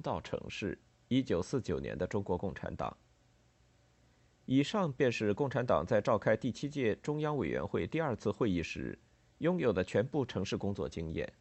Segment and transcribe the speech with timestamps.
[0.00, 2.96] 到城市，一九四九年的中国共产党。
[4.46, 8.98] 以上便是共产党在召开第七届中央委员会第二次会议时
[9.38, 11.32] 拥有的全部城市工作经验。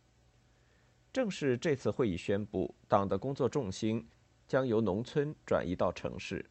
[1.11, 4.07] 正是这次会议宣布，党的工作重心
[4.47, 6.43] 将由农村转移到城市。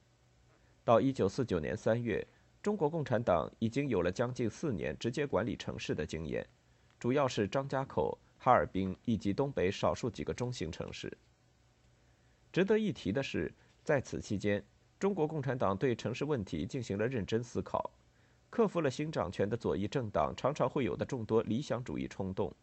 [0.84, 2.27] 到一九四九年三月，
[2.62, 6.47] 中国共产党已经有了将近四年直接管理城市的经验，
[6.98, 11.11] 主要是张家口、哈尔滨以及东北少数几个中型城市。
[12.53, 13.50] 值得一提的是，
[13.83, 14.62] 在此期间，
[14.98, 17.91] 中国共产党对城市问题进行了认真思考，
[18.50, 22.55] 克服了新掌权的左翼政党常常会有的众多理想主义冲动。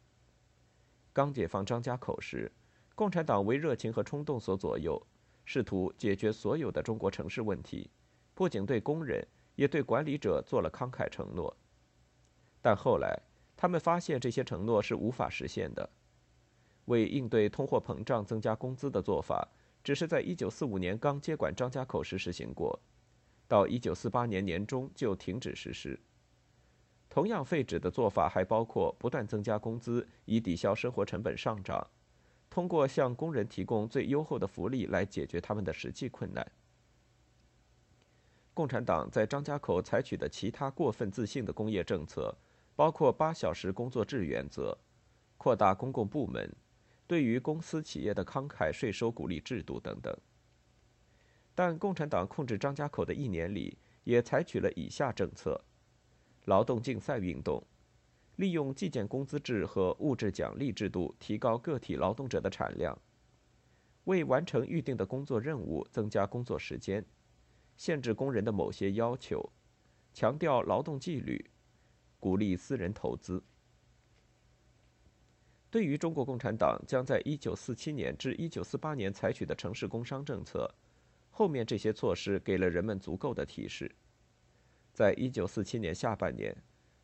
[1.12, 2.52] 刚解放张家口时，
[2.94, 5.02] 共产党为热情和冲动所左右，
[5.44, 7.90] 试图解决所有的中国城市问题，
[8.36, 11.58] 不仅对工人，也对管理者做了慷慨承诺。
[12.62, 13.20] 但后来，
[13.58, 15.90] 他们发现这些承诺是无法实现的。
[16.86, 19.48] 为应对通货膨胀增加工资的做法。
[19.90, 22.80] 只是在1945年刚接管张家口时实行过，
[23.48, 26.00] 到1948年年中就停止实施。
[27.09, 31.84] 同样废止的做法还包括不断增加工资以抵消生活成本上涨，
[32.52, 36.52] 通过向工人提供最优厚的福利来解决他们的实际困难。
[38.53, 42.38] 共产党在张家口采取的其他过分自信的工业政策，
[42.76, 44.78] 包括八小时工作制原则、
[45.36, 46.47] 扩大公共部门。
[47.09, 50.16] 对于公司企业的慷慨税收鼓励制度等等，
[51.56, 55.59] 但共产党控制张家口的一年里，也采取了以下政策：
[56.46, 57.66] 劳动竞赛运动，
[58.36, 62.96] 利用计件工资制和物质奖励制度提高个体劳动者的产量，
[64.03, 67.03] 为完成预定的工作任务增加工作时间，
[67.75, 69.52] 限制工人的某些要求，
[70.14, 71.44] 强调劳动纪律，
[72.19, 73.44] 鼓励私人投资。
[75.72, 80.69] 对于中国共产党将在1947年至1948年采取的城市工商政策，
[81.30, 83.91] 后面这些措施给了人们足够的提示。
[84.91, 86.56] 在1947年下半年，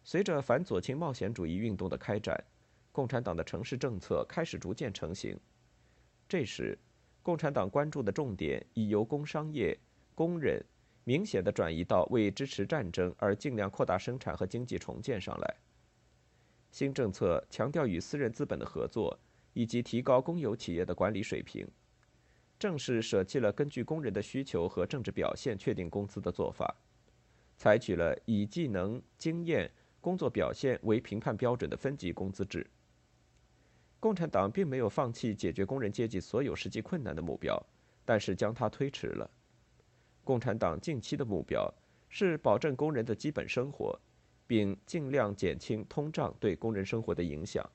[0.04, 2.44] 随着反左倾冒险主义运动的开展，
[2.92, 5.40] 共产党的城市政策开始逐渐成型。
[6.28, 6.78] 这时，
[7.22, 9.78] 共产党关注的重点已由工商业、
[10.16, 10.66] 工人
[11.04, 15.56] 明显的转移到为支持战争而尽量扩大生产和经济重建上来。
[16.76, 19.18] 新政策强调与私人资本的合作，
[19.54, 21.66] 以及提高公有企业的管理水平，
[22.60, 26.76] 正是舍弃了根据工人的需求和政治表现确定工资的做法，
[27.56, 29.72] 采取了以技能、经验、
[30.02, 32.70] 工作表现为评判标准的分级工资制。
[34.02, 37.58] 共产党并没有放弃解决工人阶级所有实际困难的目标，
[38.04, 39.32] 但是将它推迟了。
[40.26, 41.74] 共产党近期的目标
[42.10, 43.98] 是保证工人的基本生活。
[44.48, 47.68] 并尽量减轻通胀对工人生活的影响。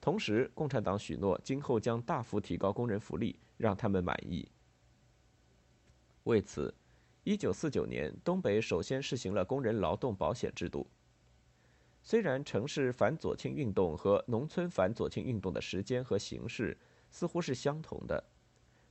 [0.00, 4.48] 同时，共产党许诺今后将大幅提高工人福利，让他们满意。
[6.24, 6.74] 为此
[7.24, 10.86] ，1949年，东北首先实行了工人劳动保险制度。
[12.02, 16.76] 虽然城市反左倾运动和农村反左倾运动的时间和形式
[17.10, 18.24] 似乎是相同的，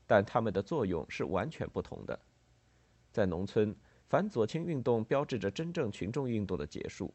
[0.08, 2.18] 但它们的作用是完全不同的。
[3.12, 3.76] 在农村，
[4.12, 7.14] 反左倾运动标志着真正群众运动的结束。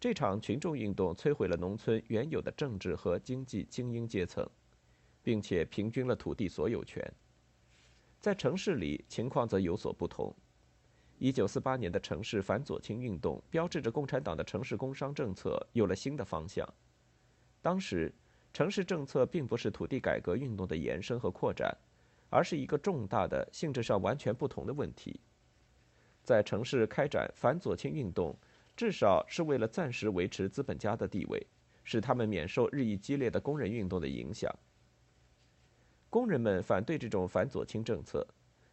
[0.00, 4.44] 这场群众运动摧毁了农村原有的政治和经济精英阶层，
[5.22, 7.00] 并且平均了土地所有权。
[8.18, 10.34] 在城市里，情况则有所不同。
[11.20, 16.68] 一九四八年的城市反左倾运动标志着共产党的城市工商政策有了新的方向。
[17.62, 18.12] 当时，
[18.52, 21.72] 城市政策并不是土地改革运动的延伸和扩展，
[22.28, 25.20] 而是一个重大的、性质上完全不同的问题。
[26.26, 28.36] 在城市开展反左倾运动，
[28.76, 31.46] 至少是为了暂时维持资本家的地位，
[31.84, 34.52] 使他们免受日益激烈的工人运动的影响。
[36.10, 38.26] 工人们反对这种反左倾政策，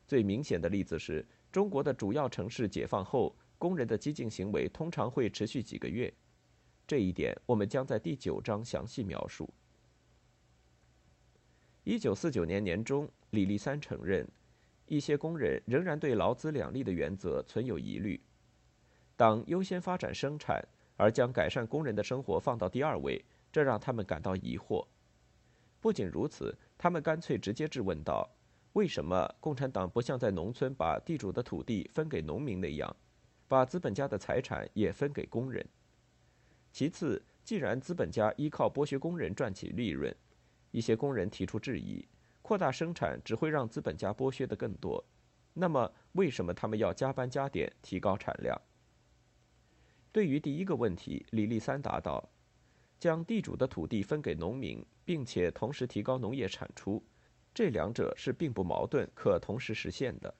[0.07, 6.11] 最明显的例子是中国的主要城市解放后，工人的激进行为通常会持续几个月。
[6.87, 9.47] 这一点我们将在第九章详细描述。
[11.83, 14.27] 一九四九年年中，李立三承认，
[14.85, 18.19] 一些工人仍然对劳资两利的原则存有疑虑。
[19.15, 20.63] 党优先发展生产，
[20.97, 24.85] 而将改善工人的生活放到第二位，这让他们感到疑惑。
[25.79, 28.29] 不仅如此，他们干脆直接质问道
[28.73, 32.95] ：“为什么共产党不像在农村把地主的土地分给农民那样，
[33.47, 35.65] 把资本家的财产也分给工人？
[36.71, 40.13] 其次，既然资本家依靠剥削工人赚取利润，
[40.71, 42.03] 一些工人提出质疑：
[42.43, 45.03] 扩大生产只会让资本家剥削的更多，
[45.53, 48.55] 那么为什么他们要加班加点提高产量？”
[50.13, 52.29] 对于第一个问题，李立三答道
[52.99, 57.03] ：“将地主的土地分给农民，并且同时提高农业产出，
[57.51, 60.31] 这两者是并不矛盾，可同时实现的。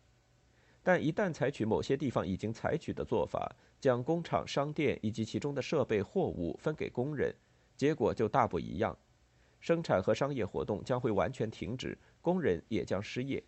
[0.84, 7.34] 但一旦采取某些地方已经采取的做法，将工厂、商店以及其中的设备、货物分给工人，
[7.78, 8.96] 结果就大不一样。
[9.64, 13.42] 生产和商业活动将会完全停止，工人也将失业。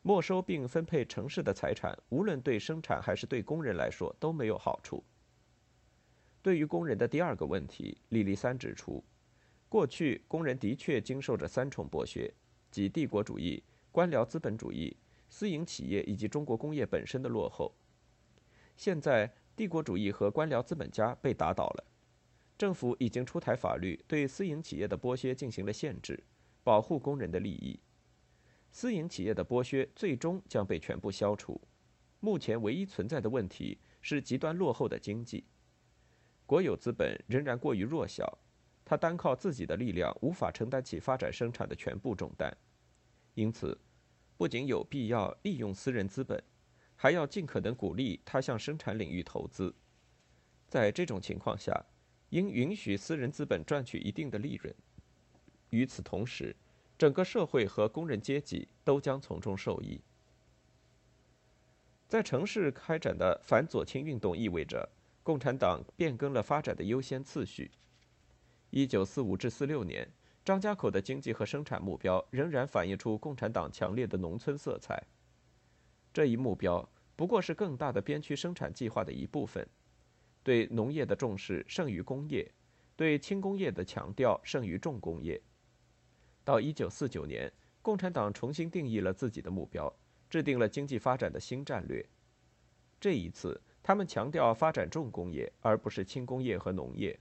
[0.00, 5.04] 没收并分配城市的财产，无论对生产还是对工人来说都没有好处。”
[6.40, 9.04] 对于工人的第二个问题，李立三指出，
[9.68, 12.32] 过去工人的确经受着三重剥削，
[12.70, 13.62] 即帝国主义、
[13.92, 14.96] 官僚资本主义、
[15.28, 17.70] 私营企业以及中国工业本身的落后。
[18.78, 21.84] 现在，帝国主义和官僚资本家被打倒了，
[22.56, 26.22] 政府已经出台法律，对私营企业的剥削进行了限制，
[26.62, 27.80] 保护工人的利益。
[28.70, 31.60] 私营企业的剥削最终将被全部消除。
[32.20, 35.44] 目前唯一存在的问题是极端落后的经济。
[36.46, 38.38] 国有资本仍然过于弱小，
[38.84, 42.56] 它单靠自己的力量无法承担起发展生产的全部重担，
[43.34, 43.78] 因此，
[44.36, 46.42] 不仅有必要利用私人资本，
[46.96, 49.74] 还要尽可能鼓励它向生产领域投资。
[50.66, 51.84] 在这种情况下，
[52.34, 54.74] 应允许私人资本赚取一定的利润。
[55.70, 56.56] 与此同时，
[56.98, 60.00] 整个社会和工人阶级都将从中受益。
[62.08, 64.88] 在城市开展的反左倾运动意味着。
[65.22, 67.70] 共产党变更了发展的优先次序。
[68.68, 70.06] 一九四五至四六年，
[70.44, 75.02] 张家口的经济和生产目标仍然反映出共产党强烈的农村色彩。
[76.12, 79.66] 这一目标不过是更大的边区生产计划的一部分，
[80.44, 82.48] 对农业的重视胜于工业，
[82.94, 85.42] 对轻工业的强调胜于重工业。
[86.44, 87.52] 到一九四九年，
[87.82, 89.92] 共产党重新定义了自己的目标，
[90.30, 92.06] 制定了经济发展的新战略。
[93.00, 93.60] 这一次。
[93.86, 97.20] 他们强调发展重工业，而不是轻工业和农业。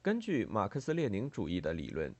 [0.00, 2.14] 根据马克思列宁主义的理论，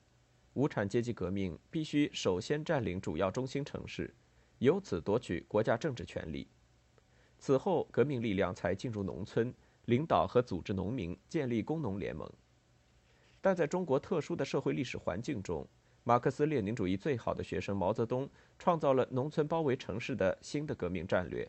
[0.52, 4.14] 无产阶级革命必须首先占领主要中心城市，
[4.58, 6.46] 由此夺取国家政治权力。
[7.38, 9.52] 此后，革命力量才进入农村，
[9.84, 12.30] 领导和组织农民，建立工农联盟。
[13.40, 15.66] 但在中国特殊的社会历史环境中，
[16.02, 18.28] 马克思列宁主义最好的学生毛泽东
[18.58, 21.48] 创造了农村包围城市的新的革命战略。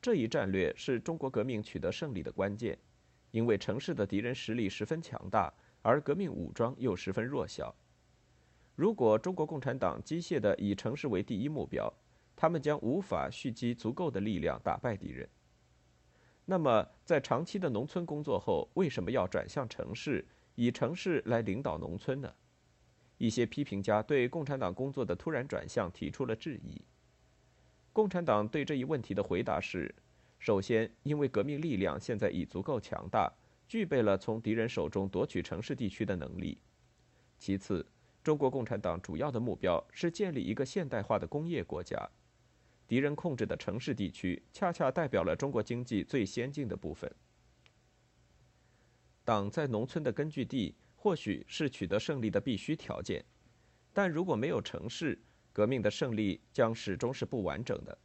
[0.00, 2.78] 这一战略是中国革命取得胜利的关键，
[3.30, 5.52] 因为城市的敌人实力十分强大，
[5.82, 7.74] 而革命武装又十分弱小。
[8.76, 11.92] 如果中国共产党机械地以城市为第一目标，
[12.36, 15.28] 他们将无法蓄积足够的力量打败敌人。
[16.44, 20.24] 那么，在长期的农村工作后，为什么要转向城市，
[20.54, 22.32] 以城市来领导农村呢？
[23.18, 26.80] 一些批评家对共产党工作的突然转向提出了质疑。
[27.92, 29.92] 共产党对这一问题的回答是：
[30.38, 33.32] 首先，因为革命力量现在已足够强大，
[33.66, 36.58] 具备了从敌人手中夺取城市地区的能力；
[37.38, 37.84] 其次，
[38.22, 42.08] 中国共产党主要的目标是建立一个现代化的工业国家，
[42.86, 47.12] 敌人控制的城市地区恰恰代表了中国经济最先进的部分。
[49.24, 53.24] 党在农村的根据地或许是取得胜利的必须条件，
[53.92, 55.20] 但如果没有城市，
[55.52, 57.98] 革命的胜利将始终是不完整的。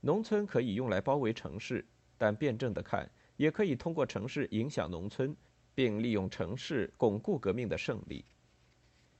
[0.00, 1.84] 农村可以用来包围城市，
[2.16, 5.34] 但辩证的看，也可以通过城市影响农村，
[5.74, 8.24] 并利用城市巩固革命的胜利。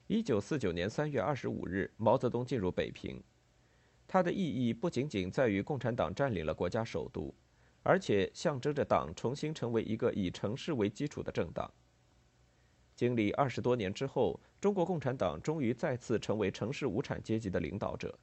[0.06, 3.22] 一九四九年三月二十五日，毛泽东进入北平，
[4.06, 7.34] 它的意义不仅仅在于共产党占领了国家首都，
[7.82, 11.70] 而且象征着党重新成为一个以城市为基础的政党。
[12.94, 18.16] 经历二十多年之后，中国共产党终于再次成为城市无产阶级的领导者。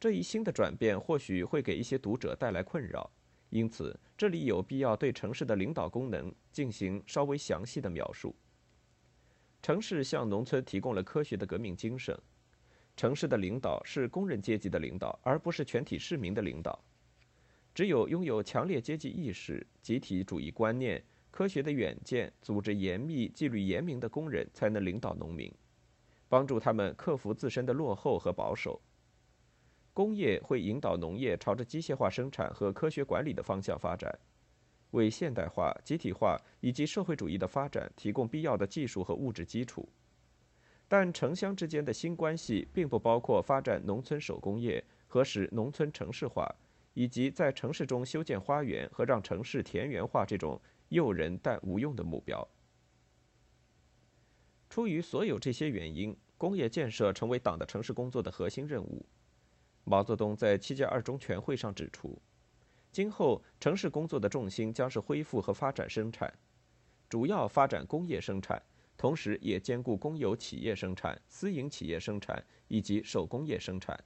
[0.00, 3.10] 这一新的转变或许会给一些读者带来困扰，
[3.50, 8.34] 因此这里有必要对城市的领导功能进行稍微详细的描述。
[9.62, 12.18] 城市向农村提供了科学的革命精神，
[12.96, 16.82] 城市的领导是工人阶级的领导，而不是全体市民的领导。
[17.74, 21.02] 只有拥有强烈阶级意识、集体主义观念。
[21.30, 25.52] 科学的远见、组织严密、纪律严明的工人才能领导农民，
[26.28, 28.80] 帮助他们克服自身的落后和保守。
[29.92, 34.16] 工业会引导农业朝着机械化生产和科学管理的方向发展，
[34.92, 39.88] 为现代化、集体化以及社会主义的发展提供必要的技术和物质基础。
[40.96, 46.48] 但城乡之间的新关系并不包括发展农村手工业和使农村城市化，
[46.92, 50.60] 以及在城市中修建花园和让城市田园化这种
[50.90, 52.46] 诱人但无用的目标。
[54.70, 59.04] 出于所有这些原因，工业建设成为党的城市工作的核心任务。
[59.82, 62.16] 毛泽东在七届二中全会上指出，
[62.92, 66.32] 今后城市工作的重心将是恢复和发展生产，
[67.08, 68.62] 主要发展工业生产。
[68.96, 73.98] 同时，也兼顾公有企业生产、私营企业生产以及手工业生产。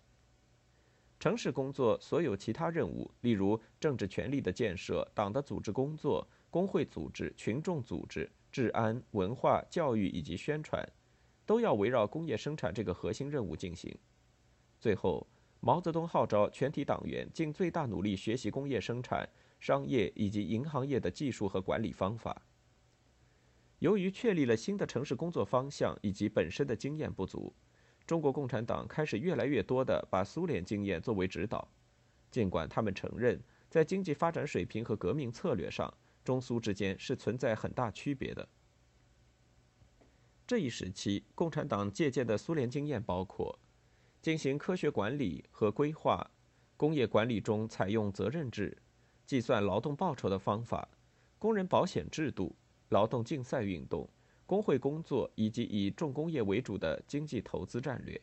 [1.21, 10.83] 城市工作所有其他任务，例如政治权力的建设、党的组织工作、工会组织、群众组织、治安、文化、教育以及宣传，
[11.45, 13.93] 都要围绕工业生产这个核心任务进行。
[14.79, 15.27] 最后，
[15.61, 19.29] 毛泽东号召全体党员尽最大努力学习工业生产、
[19.59, 22.41] 商业以及银行业的技术和管理方法。
[23.79, 27.55] 由于确立了新的城市工作方向以及本身的经验不足，
[28.07, 31.69] 中国共产党开始越来越多地把苏联经验作为指导。
[32.31, 35.93] 尽管他们承认，在经济发展水平和革命策略上，
[36.25, 38.49] 中苏之间是存在很大区别的。
[40.47, 43.59] 这一时期，共产党借鉴的苏联经验包括
[44.21, 46.29] 进行科学管理和规划，
[46.77, 48.77] 工业管理中采用责任制、
[49.25, 50.89] 计算劳动报酬的方法、
[51.39, 52.57] 工人保险制度。
[52.91, 54.09] 劳动竞赛运动、
[54.47, 58.21] 工会工作以及以重工业为主的经济投资战略。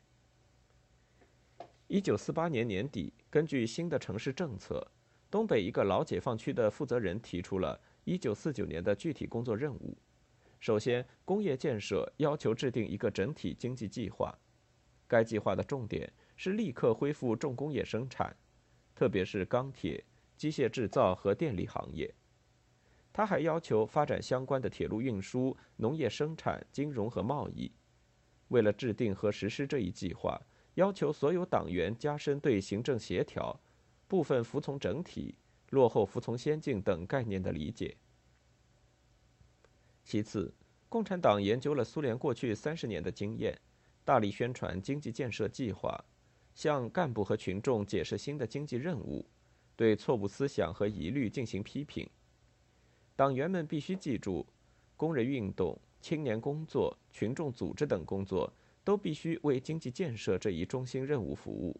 [1.87, 4.85] 一九四八年年底，根据新的城市政策，
[5.29, 9.95] 东北一个老解放区的负责人提出了一九四九年的具体工作任务。
[10.59, 14.35] 首先，工业建设要求制定一个整体经济计划，
[15.07, 18.35] 该计划的重点是立刻恢复重工业生产，
[18.95, 20.03] 特别是钢铁、
[20.35, 22.11] 机械制造和电力行业。
[23.15, 27.71] 他还要求发展相关的铁路运输、农业生产、金融和贸易。
[28.49, 30.37] 为了制定和实施这一计划，
[30.73, 33.57] 要求所有党员加深对行政协调、
[34.05, 35.33] 部分服从整体、
[35.69, 37.95] 落后服从先进等概念的理解。
[40.03, 40.53] 其次，
[40.89, 43.57] 共产党研究了苏联过去三十年的经验，
[44.03, 46.03] 大力宣传经济建设计划，
[46.53, 49.25] 向干部和群众解释新的经济任务，
[49.77, 52.05] 对错误思想和疑虑进行批评。
[53.15, 54.45] 党员们必须记住，
[54.97, 58.51] 工人运动、青年工作、群众组织等工作
[58.83, 61.79] 都必须为经济建设这一中心任务服务。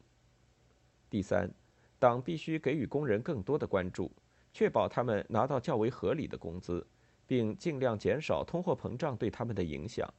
[1.09, 1.51] 第三，
[1.99, 4.09] 党必须给予工人更多的关注，
[4.53, 6.85] 确保他们拿到较为合理的工资，
[7.27, 10.11] 并尽量减少通货膨胀对他们的影响。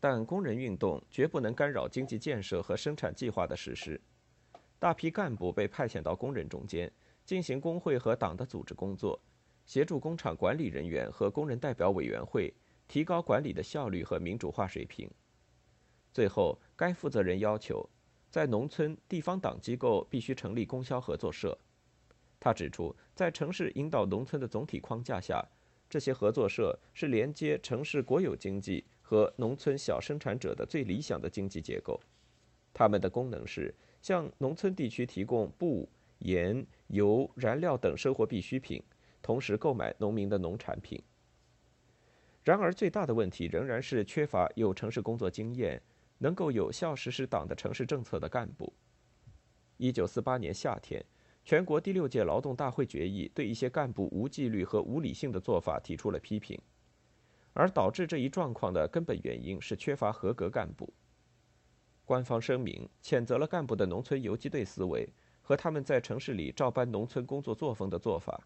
[0.00, 4.00] 但工人运动绝不能干扰经济建设和生产计划的实施。
[4.80, 6.90] 大批干部被派遣到工人中间，
[7.24, 9.20] 进行工会和党的组织工作。
[9.68, 12.52] 协助工厂管理人员和工人代表委员会
[12.88, 15.08] 提高管理的效率和民主化水平。
[16.10, 17.86] 最后，该负责人要求，
[18.30, 21.56] 在农村地方党机构必须成立供销合作社。
[22.40, 25.46] 他指出，在城市引导农村的总体框架下，
[25.90, 32.00] 这些合作社是连接城市国有经济和农村小生产者的最理想的经济结构。
[32.72, 35.86] 他们的功能是向农村地区提供布、
[36.20, 38.82] 盐、油、燃料等生活必需品。
[39.22, 41.02] 同时购买农民的农产品。
[42.44, 45.82] 然而，最大的问题仍然是缺乏有城市工作经验、
[46.18, 48.72] 能够有效实施党的城市政策的干部。
[49.76, 51.04] 一九四八年夏天，
[51.44, 56.58] 全国第六届劳动大会决议对一些干部无纪律和无理性的做法提出了批评，
[57.52, 60.92] 而导致这一状况的根本原因是缺乏合格干部。
[62.04, 65.06] 官方声明谴责了干部的农村游击队思维
[65.42, 68.42] 和他们在城市里照搬农村工作作风的做法。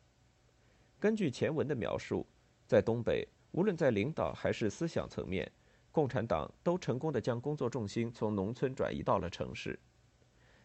[1.02, 2.24] 根据前文的描述，
[2.64, 5.50] 在东北，无论在领导还是思想层面，
[5.90, 9.76] 共产党都成功的将工作重心从农村转移到了城市。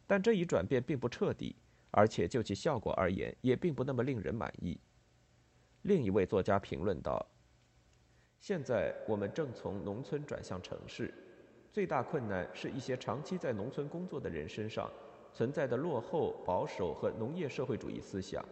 [0.06, 1.56] 但这一转变并不彻底，
[1.89, 4.79] 而且就其效果而言，也并不那么令人满意。
[5.82, 7.25] 另一位作家评论道
[8.39, 11.12] ：“现在我们正从农村转向城市，
[11.72, 14.88] 最大困难是一些长期在农村工作的人身上
[15.34, 18.46] 存在的落后、保守和农业社会主义思想。”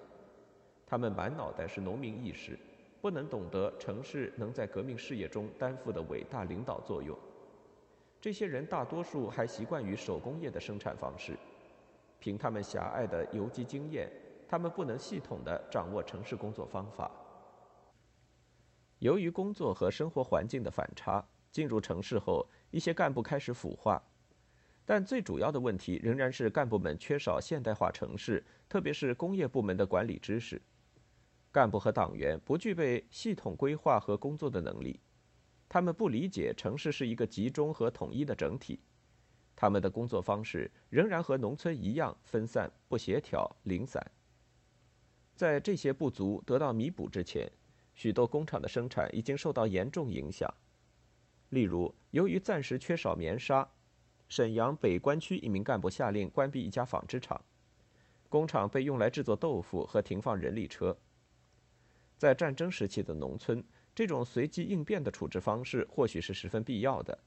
[0.87, 2.57] 他们满脑袋是农民意识，
[3.01, 7.17] 不能懂得城市能在革命事业中担负的伟大领导作用。
[8.21, 11.37] 这些人大多数还习惯于手工业的生产方式，
[12.19, 14.09] 凭他们狭隘的游击经验，
[14.47, 17.11] 他们不能系统地掌握城市工作方法。
[18.99, 24.01] 由于工作和生活环境的反差，进入城市后，一些干部开始腐化。
[24.85, 30.61] 但最主要的问题仍然是干部们缺少现代化城市，特别是工业部门的管理知识。
[31.55, 34.99] 干部和党员不具备系统规划和工作的能力，
[35.69, 38.81] 他们不理解城市是一个集中和统一的整体。
[39.55, 44.05] 他们的工作方式仍然和农村一样分散、不协调、零散。
[45.33, 47.49] 在这些不足得到弥补之前，
[47.93, 50.53] 许多工厂的生产已经受到严重影响。
[51.51, 53.65] 例如，由于暂时缺少棉纱，
[54.27, 57.41] 沈阳北关区一名干部下令关闭一家纺织厂，
[58.27, 60.97] 工厂被用来制作豆腐和停放人力车。
[62.17, 67.17] 在战争时期的农村，这种随机应变的处置方式或许是十分必要的。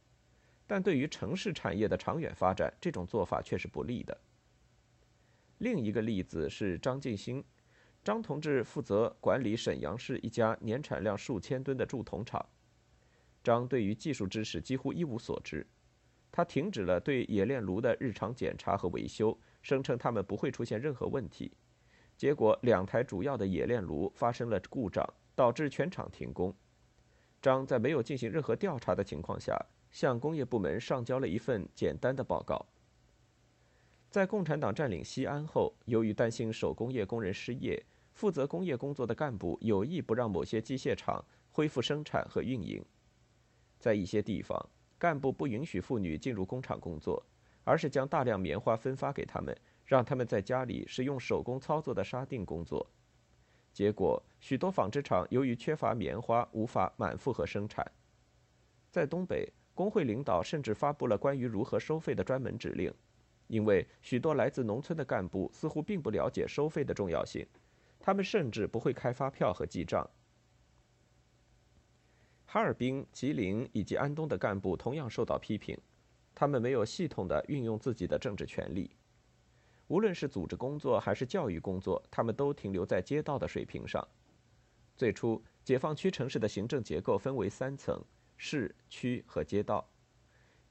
[0.66, 4.18] 但对于城市产业的长远发展，这种做法却是不利的。
[5.58, 7.42] 另一个例子是张进兴，
[8.04, 12.44] 张同志负责管理沈阳市一家年产量数千吨的铸铜厂。
[13.42, 15.66] 张对于技术知识几乎一无所知，
[16.30, 21.52] 他停止了对冶炼炉的日常检查和维修，声称他们不会出现任何问题。
[22.18, 26.54] 结果，两台主要的冶炼炉发生了故障，导致全厂停工。
[27.40, 29.56] 张在没有进行任何调查的情况下。
[29.90, 32.66] 向工业部门上交了一份简单的报告。
[34.10, 37.82] 在共产党占领西安后，由于担心手工业工人失业，
[38.12, 42.84] 负责工业工作的干部有意不让某些机械厂恢复生产和运营。
[43.78, 47.24] 在一些地方，干部不允许妇女进入工厂工作，
[47.64, 49.56] 而是将大量棉花分发给他们，
[49.88, 52.88] 让他们在家里使用手工操作的纱锭工作。
[53.72, 57.84] 结果，许多纺织厂由于缺乏棉花，无法满负荷生产。
[58.92, 59.52] 在东北。
[59.78, 62.92] 工会领导甚至发布了关于如何收费的专门指令，
[63.46, 67.46] 因为许多来自农村的干部似乎并不了解收费的重要性，
[68.00, 70.04] 他们甚至不会开发票和记账。
[72.44, 75.78] 哈尔滨、吉林以及安东的干部同样受到批评，
[76.34, 78.90] 他们没有系统的运用自己的政治权利，
[79.88, 84.06] 无论是组织工作还是教育工作，他们都停留在街道的水平上。
[84.96, 88.02] 最初，解放区城市的行政结构分为三层。
[88.40, 89.84] 市区和街道。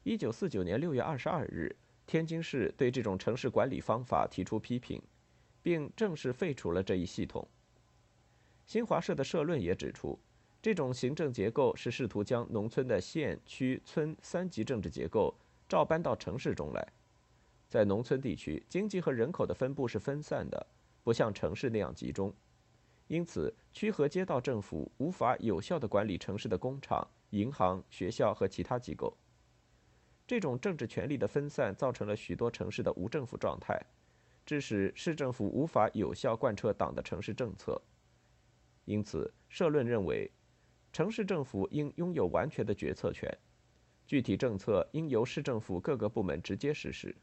[0.03, 1.75] 一九四九年六月二十二日，
[2.05, 5.01] 天津市对这种城市管理方法提出批评，
[5.61, 7.45] 并正式废除了这一系统。
[8.65, 10.17] 新华社的社论也指出，
[10.61, 16.87] 这种行政结构是试图将农村的县、区、村三级政治结构照搬到城市中来。
[17.67, 20.67] 在农村地区，经济和人口的分布是分散的，
[21.03, 22.33] 不像城市那样集中，
[23.07, 27.07] 因此区和街道政府无法有效地管理城市的工厂。
[27.31, 29.13] 银行、学校和其他机构，
[30.25, 33.77] 这种政治权力的分散造成了许多城市的无政府状态，
[34.45, 37.81] 致使市政府无法有效贯彻党的城市政策。
[38.85, 40.31] 因此，社论认为，
[40.93, 43.29] 城市政府应拥有完全的决策权，
[44.05, 47.13] 具体政策应由市政府各个部门直接实施。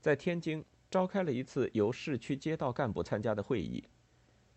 [0.00, 3.82] 在天津召开了一次由市区街道干部参加的会议，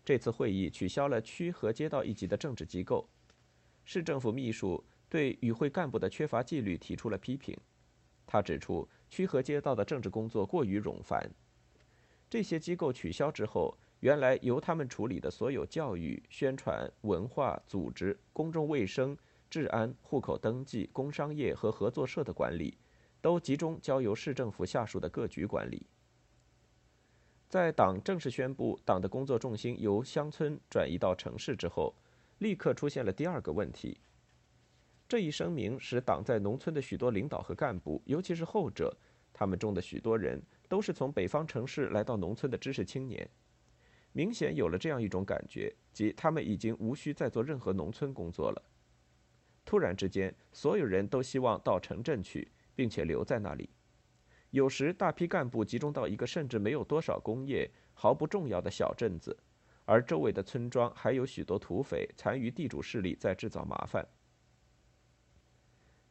[0.04, 3.08] 这次会议取消了区和街道一级的政治机构。
[3.84, 7.56] 市政府秘书对与会干部的缺乏纪律提出了批评。
[8.24, 11.28] 他指出，区和街道的政治工作过于冗繁。
[12.30, 19.14] 这些机构取消之后，原来由他们处理的所有教育、宣传、文化、组织、公众卫生、
[19.50, 22.78] 治安、户口登记、工商业和合作社的管理，
[23.22, 25.86] 都集中交由市政府下属的各局管理。
[27.48, 31.94] 在党正式宣布党的工作重心由乡村转移到城市之后。
[32.38, 34.00] 立刻出现了第二个问题。
[35.08, 38.92] 这一声明使党在农村的许多领导和干部，尤其是后者，
[39.32, 43.30] 他们中的许多人都是从北方城市来到农村的知识青年，
[44.10, 48.60] 明显有了这样一种感觉，即他们已经无需再做任何农村工作了。
[49.64, 53.70] 突然之间，所有人都希望到城镇去，并且留在那里。
[54.50, 59.36] 有时，大批干部集中到一个甚至没有多少工业、毫不重要的小镇子。
[59.84, 64.06] 而周围的村庄还有许多土匪、残余地主势力在制造麻烦。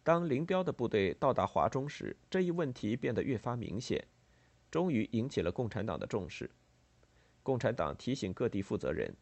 [0.04, 4.06] 当林彪的部队到达华中时，这一问题变得越发明显，
[4.70, 6.52] 终于引起了共产党的重视。
[7.44, 9.16] 共产党提醒各地负责人，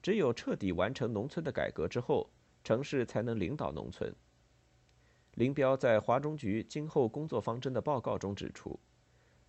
[0.00, 2.30] 只有彻底完成农村的改革之后，
[2.64, 4.14] 城市才能领导农村。
[5.36, 8.78] 林彪在华中局今后工作方针的报告中指出，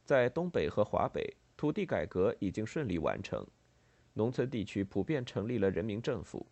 [0.06, 3.46] 在东北和华北，土地改革已经顺利完成。
[4.14, 6.46] 农村地区普遍成立了人民政府，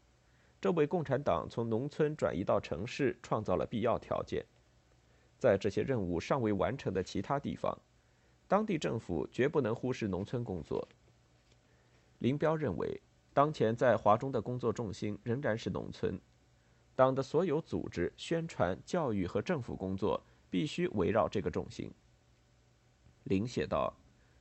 [0.60, 4.46] 这为共产党从农村转移到城市创造了必要条件。
[5.38, 7.78] 在这些任务尚未完成的其他地方，
[8.48, 10.86] 当地政府绝不能忽视农村工作。
[12.20, 13.02] 林彪认为，
[13.34, 16.20] 当前在华中的工作重心仍然是农村，
[16.96, 21.92] 党的所有组织、宣传、教育和政府工作必须围绕这个重心。
[23.24, 23.96] 林写道：“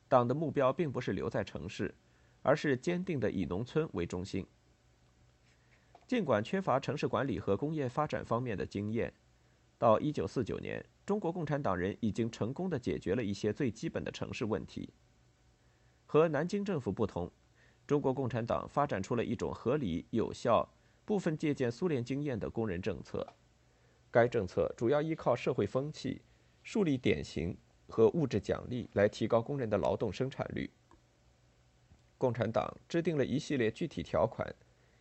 [0.08, 1.94] 党的目标并不是留在城市，
[2.42, 4.46] 而是坚定的以农村为中心。
[6.06, 9.12] 尽管缺乏城市管理和工业发展方面的经验，
[9.78, 14.92] 到1949年，中国共产党人已经成功的解决了一些最基本的城市问题。
[16.06, 17.30] 和南京政府不同。”
[17.86, 20.68] 中国共产党发展出了一种合理、有效、
[21.10, 23.26] 部分借鉴苏联经验的工人政策。
[24.12, 26.22] 该政策主要依靠社会风气、
[26.62, 30.70] 树立典型和物质奖励来提高工人的劳动生产率。
[32.16, 34.54] 共产党制定了一系列具体条款，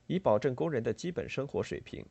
[0.08, 2.04] 以保证工人的基本生活水平，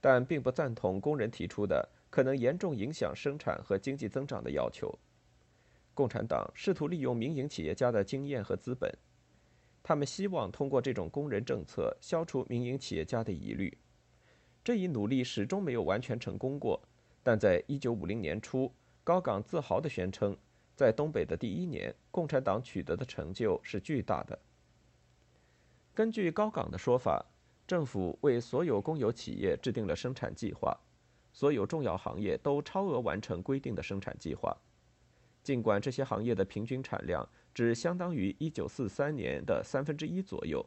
[0.00, 4.96] 但并不赞同工人提出的可能严重影响生产和经济增长的要求。
[5.94, 8.88] 共产党试图利用民营企业家的经验和资本。
[9.82, 13.76] 他们希望通过这种工人政策消除民营企业家的疑虑，
[14.62, 16.80] 这一努力始终没有完全成功过。
[17.24, 20.36] 但在一九五零年初，高岗自豪地宣称，
[20.76, 24.38] 在东北的第一年，共产党取得的成就是巨大的。
[25.94, 27.24] 根据高岗的说法，
[27.66, 30.76] 政府为所有公有企业制定了生产计划，
[31.32, 34.56] 所有重要行业都超额完成规定的生产计划，
[35.42, 37.28] 尽管这些行业的平均产量。
[37.54, 40.64] 只相当于1943年的三分之一左右。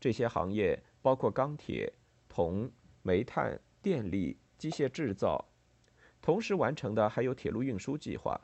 [0.00, 1.92] 这些行业包括钢铁、
[2.28, 2.70] 铜、
[3.02, 5.44] 煤炭、电力、机械制造。
[6.20, 8.40] 同时完成的还有铁路运输计划。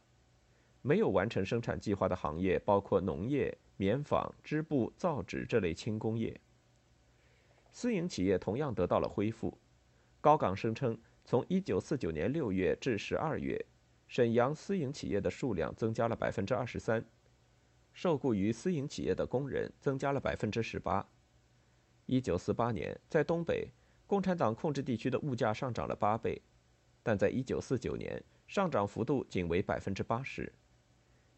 [0.83, 6.41] 没有完成生产计划的行业包括农业、棉纺、织布、造纸这类轻工业。
[7.71, 9.57] 私营企业同样得到了恢复。
[10.21, 13.67] 高岗声称，从1949年6月至12月，
[14.09, 17.05] 沈阳私营企业的数量增加了百分之二十三。
[18.01, 21.07] 受雇于私营企业的工人增加了百分之十八。
[22.07, 23.69] 一九四八年，在东北，
[24.07, 26.41] 共产党控制地区的物价上涨了八倍，
[27.03, 30.51] 但在一九四九年，上涨幅度仅为百分之八十。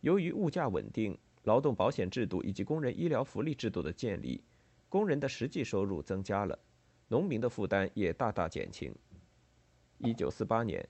[0.02, 4.40] 由于物价稳定、劳动保险制度以及工人医疗福利制度的建立，
[4.88, 6.56] 工人的实际收入增加了，
[7.08, 8.94] 农民的负担也大大减轻。
[9.98, 10.88] 一九四八年，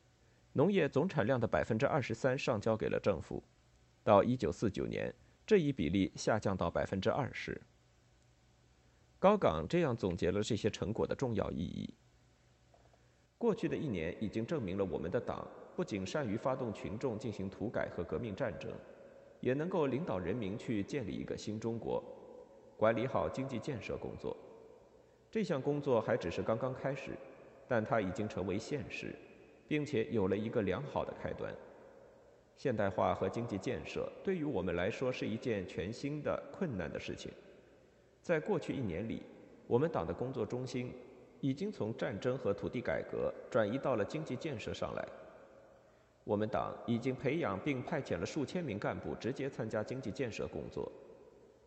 [0.53, 3.43] 农业总产量的百分之二十三上交给了政府，
[4.05, 5.11] 到一九四九年。
[5.47, 7.61] 这一比例下降到百分之二十。
[9.19, 11.95] 高岗这样总结了这些成果的重要意义。
[13.39, 18.71] 过去的一年已经证明了我们的党不仅善于发动群众进行土改和革命战争，
[19.41, 22.03] 也能够领导人民去建立一个新中国，
[22.77, 24.37] 管理好经济建设工作。
[25.31, 27.13] 这项工作还只是刚刚开始，
[27.67, 29.15] 但它已经成为现实，
[29.67, 31.53] 并且有了一个良好的开端。
[32.63, 37.29] 现代化和经济建设对于我们来说是一件全新的困难的事情。
[38.23, 39.21] 在过去一年里，
[39.67, 40.93] 我们党的工作中心
[41.41, 45.05] 已经从战争和土地改革转移到了经济建设上来。
[46.23, 50.89] 我们党已经培养并派遣了数千名干部直接参加经济建设工作。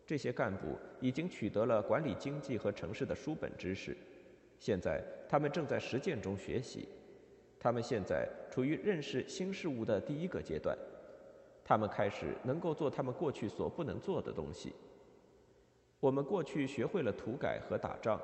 [0.06, 3.94] 这些干部已经取得了管理经济和城市的书本知识，
[4.58, 6.88] 现在他们正在实践中学习。
[7.58, 10.76] 他们现在处于认识新事物的第一个阶段，
[11.64, 14.72] 他们开始能够做他们过去所不能做的东西。
[15.98, 18.20] 我们过去学会了土改和打仗，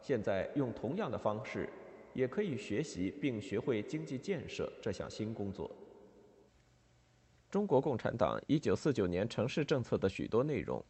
[0.00, 1.68] 现在用同样的方式，
[2.12, 5.70] 也可以学习并学会经济建设这项新工作。
[7.50, 10.84] 中国共产党一九四九年城市政策的许多内容，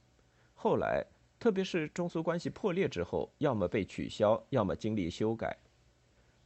[0.54, 1.04] 后来
[1.38, 5.54] 特别是中苏关系破裂之后，要么被取消，要么经历修改。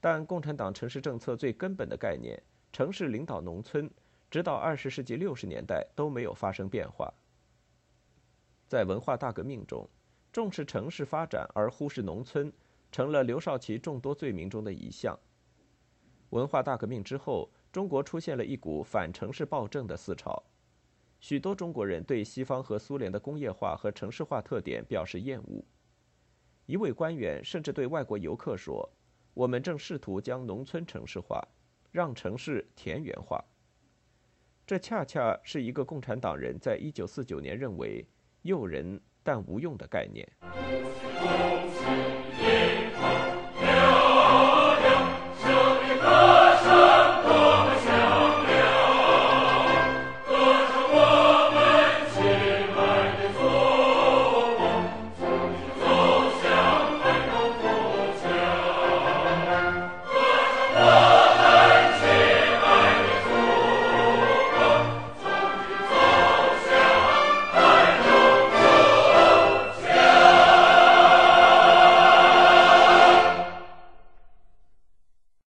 [0.00, 2.40] 但共产党城市政策最根本的概念
[2.72, 3.90] “城市领导农村”，
[4.30, 7.12] 直到二十世纪六十年代都没有发生变化。
[8.68, 9.88] 在文化大革命中，
[10.32, 12.52] 重视城市发展而忽视农村，
[12.92, 15.18] 成了刘少奇众多罪名中的一项。
[16.30, 20.40] 文化大革命之后，中国出现了一股反城市暴政的思潮，
[21.18, 25.64] 许多中国人对西方和苏联的工业化和城市化特点表示厌恶。
[26.66, 28.88] 一位官员甚至对外国游客说。
[29.38, 31.40] 我们正试图将农村城市化，
[31.92, 33.40] 让城市田园化。
[34.66, 38.04] 这恰恰是一个共产党人在一九四九年认为
[38.42, 40.28] 诱人但无用的概念。